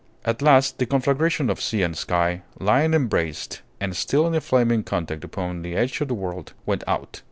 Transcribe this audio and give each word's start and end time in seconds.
At 0.25 0.41
last 0.41 0.79
the 0.79 0.87
conflagration 0.87 1.47
of 1.51 1.61
sea 1.61 1.83
and 1.83 1.95
sky, 1.95 2.41
lying 2.57 2.95
embraced 2.95 3.61
and 3.79 3.95
still 3.95 4.25
in 4.25 4.33
a 4.33 4.41
flaming 4.41 4.81
contact 4.81 5.23
upon 5.23 5.61
the 5.61 5.75
edge 5.75 6.01
of 6.01 6.07
the 6.07 6.15
world, 6.15 6.53
went 6.65 6.83
out. 6.87 7.19